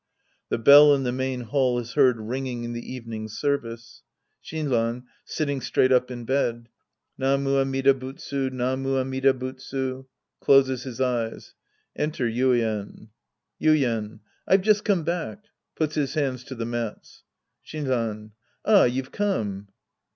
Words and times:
{The 0.49 0.57
bell 0.57 0.95
in 0.95 1.03
the 1.03 1.11
main 1.11 1.41
hall 1.41 1.77
is 1.77 1.93
heard 1.93 2.17
ringing 2.19 2.63
in 2.63 2.73
the 2.73 2.91
evening 2.91 3.27
service^ 3.27 4.01
Shinran 4.43 5.03
{sitting 5.25 5.61
straight 5.61 5.91
up 5.91 6.09
it 6.09 6.25
bed). 6.25 6.69
Namu 7.19 7.57
Amida 7.59 7.93
Butsu. 7.93 8.49
Namu 8.49 8.97
Amida 8.97 9.31
Butsu. 9.31 10.05
{^Closes 10.43 10.85
his 10.85 10.99
eyes. 10.99 11.53
Enter 11.95 12.27
YUIEN.) 12.27 13.09
Yuien. 13.61 14.21
I've 14.47 14.61
just 14.61 14.83
come 14.83 15.03
back. 15.03 15.43
{Puts 15.75 15.93
his 15.93 16.15
hands 16.15 16.43
to 16.45 16.55
the 16.55 16.65
mats.) 16.65 17.21
Shinran. 17.63 18.31
Ah, 18.65 18.85
you've 18.85 19.11
come. 19.11 19.67